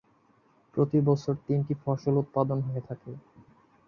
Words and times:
প্রতি 0.75 0.99
বছর 1.01 1.33
তিনটি 1.47 1.73
ফসল 1.83 2.13
উৎপাদন 2.17 2.57
হয়ে 2.61 2.81
থাকে। 2.89 3.11